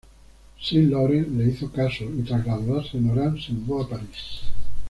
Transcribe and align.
Saint 0.59 0.89
Laurent 0.89 1.27
le 1.37 1.47
hizo 1.51 1.69
caso 1.71 2.05
y 2.05 2.23
tras 2.23 2.43
graduarse 2.43 2.97
en 2.97 3.11
Orán 3.11 3.39
se 3.39 3.51
mudó 3.53 3.83
a 3.83 3.87
París. 3.89 4.41